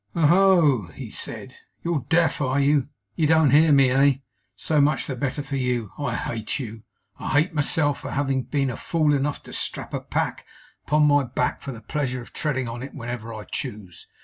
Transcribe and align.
'Oho!' 0.15 0.87
he 0.93 1.11
said, 1.11 1.55
'you're 1.83 2.07
deaf, 2.09 2.41
are 2.41 2.59
you? 2.59 2.89
You 3.15 3.27
don't 3.27 3.51
hear 3.51 3.71
me, 3.71 3.91
eh? 3.91 4.13
So 4.55 4.81
much 4.81 5.05
the 5.05 5.15
better 5.15 5.43
for 5.43 5.57
you. 5.57 5.91
I 5.95 6.15
hate 6.15 6.57
you. 6.57 6.81
I 7.19 7.29
hate 7.33 7.53
myself, 7.53 7.99
for 7.99 8.09
having, 8.09 8.41
been 8.45 8.75
fool 8.77 9.13
enough 9.13 9.43
to 9.43 9.53
strap 9.53 9.93
a 9.93 9.99
pack 10.01 10.43
upon 10.87 11.05
my 11.05 11.23
back 11.25 11.61
for 11.61 11.71
the 11.71 11.81
pleasure 11.81 12.19
of 12.19 12.33
treading 12.33 12.67
on 12.67 12.81
it 12.81 12.95
whenever 12.95 13.31
I 13.31 13.43
choose. 13.43 14.07